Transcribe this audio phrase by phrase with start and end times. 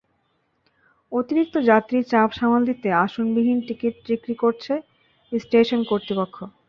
[1.11, 4.73] অতিরিক্ত যাত্রীর চাপ সামাল দিতে আসনবিহীন টিকিট বিক্রি করছে
[5.31, 6.37] স্টেশন কর্তৃপক্ষ।